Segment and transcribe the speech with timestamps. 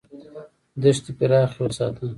[0.81, 2.05] دښتې پراخې وساته.